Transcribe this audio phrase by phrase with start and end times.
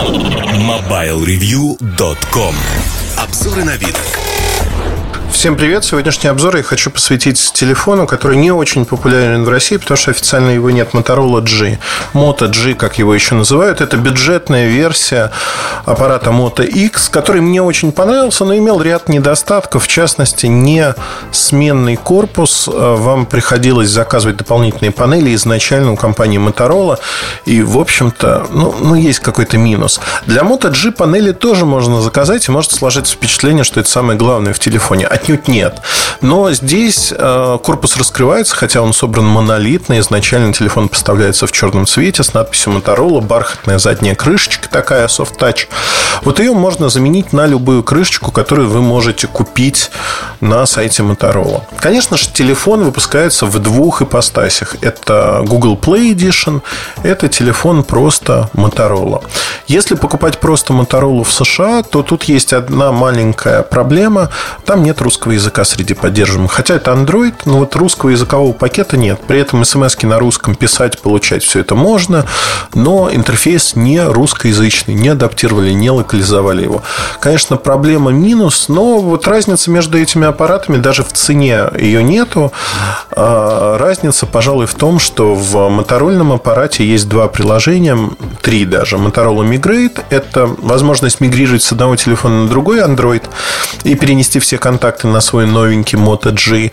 [0.00, 2.54] MobileReview.com
[3.18, 4.29] Обзоры на вид.
[5.40, 5.86] Всем привет!
[5.86, 10.50] Сегодняшний обзор я хочу посвятить телефону, который не очень популярен в России, потому что официально
[10.50, 10.90] его нет.
[10.92, 11.78] Motorola G.
[12.12, 13.80] Moto G, как его еще называют.
[13.80, 15.30] Это бюджетная версия
[15.86, 19.84] аппарата Moto X, который мне очень понравился, но имел ряд недостатков.
[19.84, 20.94] В частности, не
[21.32, 22.68] сменный корпус.
[22.70, 26.98] Вам приходилось заказывать дополнительные панели изначально у компании Motorola.
[27.46, 30.00] И, в общем-то, ну, ну есть какой-то минус.
[30.26, 34.52] Для Moto G панели тоже можно заказать, и может сложиться впечатление, что это самое главное
[34.52, 35.06] в телефоне.
[35.06, 35.80] От отнюдь нет.
[36.20, 39.98] Но здесь э, корпус раскрывается, хотя он собран монолитно.
[40.00, 45.68] Изначально телефон поставляется в черном цвете с надписью Motorola, бархатная задняя крышечка такая, soft touch.
[46.22, 49.90] Вот ее можно заменить на любую крышечку, которую вы можете купить
[50.40, 51.62] на сайте Motorola.
[51.78, 54.76] Конечно же, телефон выпускается в двух ипостасях.
[54.82, 56.62] Это Google Play Edition,
[57.02, 59.24] это телефон просто Motorola.
[59.70, 64.28] Если покупать просто Motorola в США, то тут есть одна маленькая проблема.
[64.64, 66.50] Там нет русского языка среди поддерживаемых.
[66.50, 69.20] Хотя это Android, но вот русского языкового пакета нет.
[69.28, 72.26] При этом смс на русском писать, получать все это можно,
[72.74, 76.82] но интерфейс не русскоязычный, не адаптировали, не локализовали его.
[77.20, 82.50] Конечно, проблема минус, но вот разница между этими аппаратами даже в цене ее нету.
[83.12, 87.96] А разница, пожалуй, в том, что в моторольном аппарате есть два приложения,
[88.42, 88.96] три даже.
[88.96, 93.22] Motorola Migrate– это возможность мигрировать с одного телефона на другой Android
[93.84, 96.70] и перенести все контакты на свой новенький Moto G.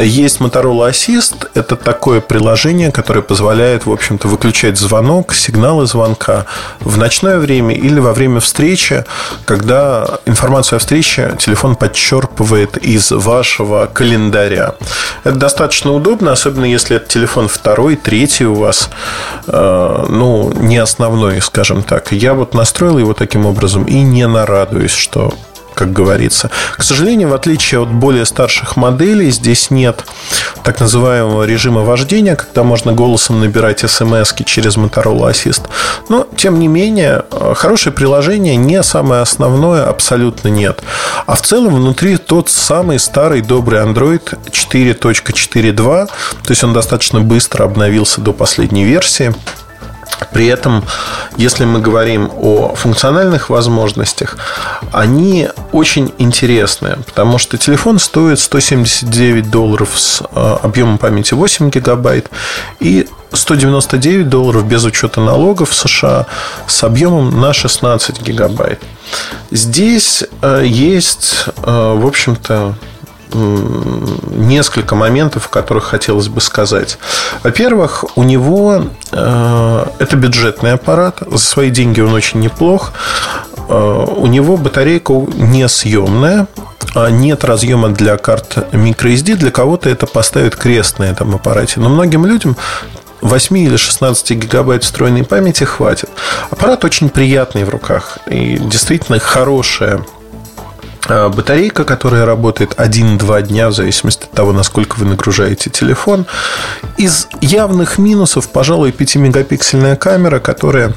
[0.00, 1.48] Есть Motorola Assist.
[1.54, 6.46] Это такое приложение, которое позволяет, в общем-то, выключать звонок, сигналы звонка
[6.80, 9.04] в ночное время или во время встречи,
[9.44, 14.74] когда информацию о встрече телефон подчерпывает из вашего календаря.
[15.24, 18.90] Это достаточно удобно, особенно если это телефон второй, третий у вас,
[19.46, 22.07] э, ну, не основной, скажем так.
[22.10, 25.34] Я вот настроил его таким образом и не нарадуюсь, что
[25.78, 26.50] как говорится.
[26.76, 30.04] К сожалению, в отличие от более старших моделей, здесь нет
[30.64, 35.68] так называемого режима вождения, когда можно голосом набирать смс через Motorola Assist.
[36.08, 37.22] Но, тем не менее,
[37.54, 40.82] хорошее приложение не самое основное, абсолютно нет.
[41.26, 46.10] А в целом внутри тот самый старый добрый Android 4.4.2, то
[46.48, 49.32] есть он достаточно быстро обновился до последней версии.
[50.32, 50.84] При этом,
[51.36, 54.36] если мы говорим о функциональных возможностях,
[54.92, 62.30] они очень интересные, потому что телефон стоит 179 долларов с э, объемом памяти 8 гигабайт
[62.80, 66.26] и 199 долларов без учета налогов в США
[66.66, 68.82] с объемом на 16 гигабайт.
[69.50, 72.74] Здесь э, есть, э, в общем-то,
[73.34, 76.98] несколько моментов, о которых хотелось бы сказать.
[77.42, 81.22] Во-первых, у него э, это бюджетный аппарат.
[81.26, 82.92] За свои деньги он очень неплох.
[83.68, 86.46] Э, у него батарейка несъемная.
[86.94, 89.36] А нет разъема для карт microSD.
[89.36, 91.80] Для кого-то это поставит крест на этом аппарате.
[91.80, 92.56] Но многим людям
[93.20, 96.08] 8 или 16 гигабайт встроенной памяти хватит.
[96.50, 100.04] Аппарат очень приятный в руках и действительно хорошая
[101.08, 106.26] батарейка, которая работает 1-2 дня в зависимости от того, насколько вы нагружаете телефон.
[106.96, 110.94] Из явных минусов, пожалуй, 5-мегапиксельная камера, которая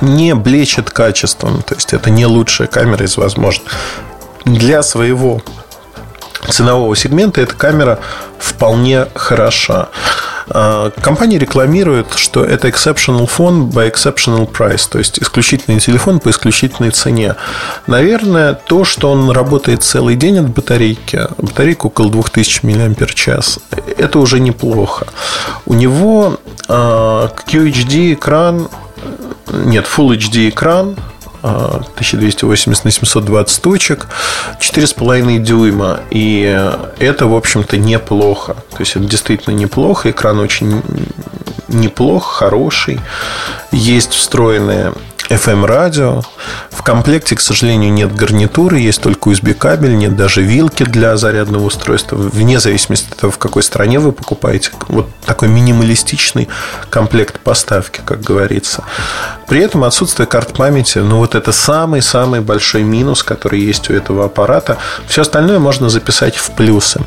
[0.00, 1.62] не блечет качеством.
[1.62, 3.72] То есть это не лучшая камера из возможных.
[4.44, 5.40] Для своего
[6.48, 8.00] ценового сегмента эта камера
[8.38, 9.88] вполне хороша.
[10.48, 16.30] А, компания рекламирует, что это exceptional phone by exceptional price, то есть исключительный телефон по
[16.30, 17.36] исключительной цене.
[17.86, 23.58] Наверное, то, что он работает целый день от батарейки, батарейка около 2000 мАч,
[23.98, 25.06] это уже неплохо.
[25.66, 26.38] У него
[26.68, 28.68] а, QHD экран
[29.52, 30.96] нет, Full HD экран
[31.42, 34.06] 1280 на 720 точек,
[34.60, 36.00] 4,5 дюйма.
[36.10, 36.42] И
[36.98, 38.56] это, в общем-то, неплохо.
[38.70, 40.10] То есть, это действительно неплохо.
[40.10, 40.82] Экран очень
[41.68, 43.00] неплох, хороший.
[43.70, 44.92] Есть встроенные
[45.28, 46.22] FM-радио.
[46.70, 52.16] В комплекте, к сожалению, нет гарнитуры, есть только USB-кабель, нет даже вилки для зарядного устройства,
[52.16, 54.70] вне зависимости от того, в какой стране вы покупаете.
[54.88, 56.48] Вот такой минималистичный
[56.90, 58.84] комплект поставки, как говорится.
[59.52, 64.24] При этом отсутствие карт памяти, ну вот это самый-самый большой минус, который есть у этого
[64.24, 64.78] аппарата.
[65.06, 67.02] Все остальное можно записать в плюсы.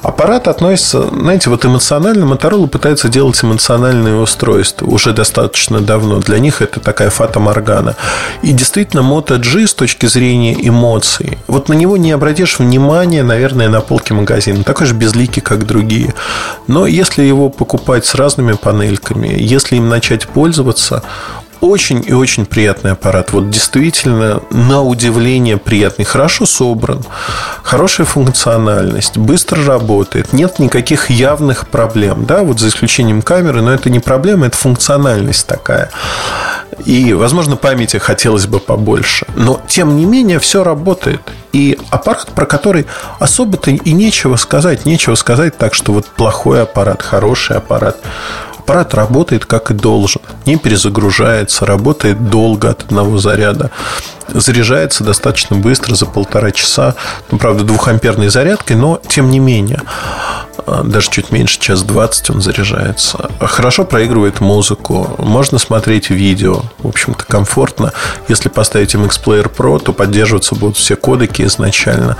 [0.00, 6.20] Аппарат относится, знаете, вот эмоционально Motorola пытается делать эмоциональные устройства уже достаточно давно.
[6.20, 7.96] Для них это такая фатомарка Моргана.
[8.42, 13.68] И действительно, Moto G с точки зрения эмоций, вот на него не обратишь внимания, наверное,
[13.68, 14.62] на полке магазина.
[14.62, 16.14] Такой же безликий, как другие.
[16.68, 21.02] Но если его покупать с разными панельками, если им начать пользоваться,
[21.62, 23.32] очень и очень приятный аппарат.
[23.32, 26.04] Вот действительно, на удивление приятный.
[26.04, 27.02] Хорошо собран,
[27.62, 32.26] хорошая функциональность, быстро работает, нет никаких явных проблем.
[32.26, 35.90] Да, вот за исключением камеры, но это не проблема, это функциональность такая.
[36.84, 39.26] И, возможно, памяти хотелось бы побольше.
[39.36, 41.20] Но, тем не менее, все работает.
[41.52, 42.86] И аппарат, про который
[43.18, 44.86] особо-то и нечего сказать.
[44.86, 47.96] Нечего сказать так, что вот плохой аппарат, хороший аппарат.
[48.58, 53.72] Аппарат работает как и должен, не перезагружается, работает долго от одного заряда,
[54.34, 56.94] заряжается достаточно быстро, за полтора часа.
[57.30, 59.82] Ну, правда, двухамперной зарядкой, но тем не менее.
[60.66, 63.30] А, даже чуть меньше, час двадцать он заряжается.
[63.40, 66.62] Хорошо проигрывает музыку, можно смотреть видео.
[66.78, 67.92] В общем-то, комфортно.
[68.28, 72.16] Если поставить MX Player Pro, то поддерживаться будут все кодеки изначально.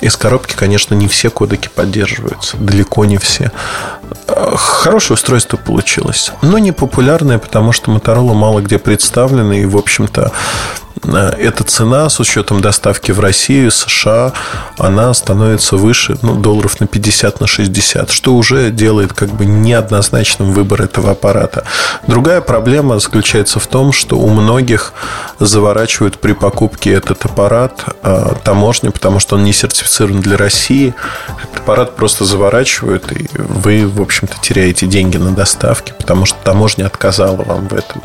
[0.00, 2.56] Из коробки, конечно, не все кодеки поддерживаются.
[2.58, 3.50] Далеко не все.
[4.26, 6.32] Хорошее устройство получилось.
[6.42, 9.56] Но не популярное, потому что Motorola мало где представлена.
[9.56, 14.32] И, в общем-то, Э, эта цена с учетом доставки в Россию, США,
[14.78, 20.52] она становится выше ну, долларов на 50, на 60, что уже делает как бы неоднозначным
[20.52, 21.64] выбор этого аппарата.
[22.06, 24.92] Другая проблема заключается в том, что у многих
[25.38, 30.94] заворачивают при покупке этот аппарат э, таможни, потому что он не сертифицирован для России.
[31.42, 36.86] Этот аппарат просто заворачивают, и вы, в общем-то, теряете деньги на доставке, потому что таможня
[36.86, 38.02] отказала вам в этом.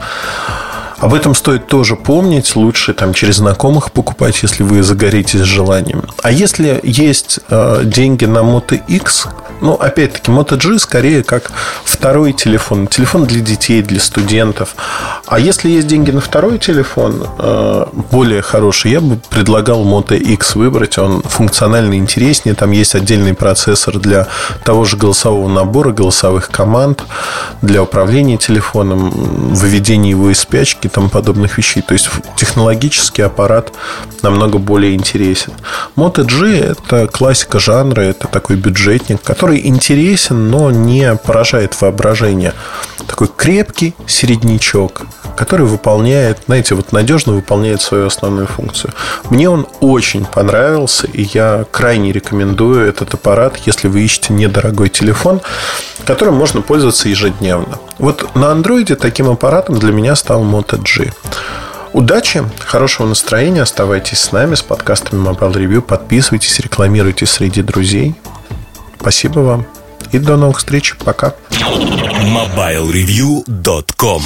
[1.01, 2.55] Об этом стоит тоже помнить.
[2.55, 6.03] Лучше там через знакомых покупать, если вы загоритесь желанием.
[6.21, 9.27] А если есть э, деньги на Moto X,
[9.61, 11.51] ну, опять-таки, Moto G скорее как
[11.83, 12.87] второй телефон.
[12.87, 14.75] Телефон для детей, для студентов.
[15.27, 20.55] А если есть деньги на второй телефон, э, более хороший, я бы предлагал Moto X
[20.55, 20.97] выбрать.
[20.97, 22.55] Он функционально интереснее.
[22.55, 24.27] Там есть отдельный процессор для
[24.63, 27.03] того же голосового набора, голосовых команд,
[27.61, 29.11] для управления телефоном,
[29.53, 31.81] выведения его из спячки тому подобных вещей.
[31.81, 33.71] То есть технологический аппарат
[34.23, 35.53] намного более интересен.
[35.95, 42.53] Moto G– это классика жанра, это такой бюджетник, который интересен, но не поражает воображение.
[43.05, 45.01] Такой крепкий середнячок,
[45.35, 48.93] который выполняет, знаете, вот надежно выполняет свою основную функцию.
[49.29, 55.41] Мне он очень понравился, и я крайне рекомендую этот аппарат, если вы ищете недорогой телефон,
[56.05, 57.77] которым можно пользоваться ежедневно.
[57.97, 61.11] Вот на андроиде таким аппаратом для меня стал Moto G.
[61.91, 68.15] Удачи, хорошего настроения, оставайтесь с нами с подкастами Mobile Review, подписывайтесь, рекламируйте среди друзей.
[69.01, 69.65] Спасибо вам
[70.11, 70.95] и до новых встреч.
[71.03, 71.33] Пока.
[71.49, 74.21] MobileReview.com